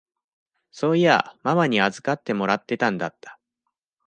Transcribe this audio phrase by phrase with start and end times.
[0.71, 3.37] そういやママに預かってもらってたんだった。